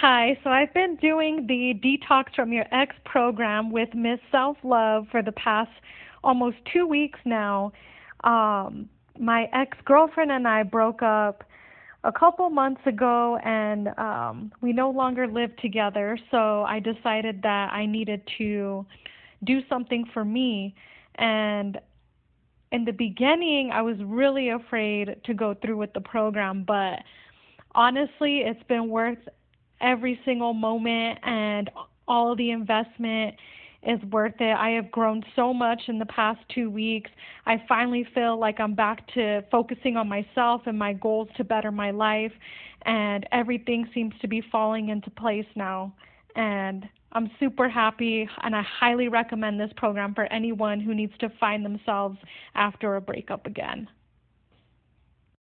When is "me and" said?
20.24-21.76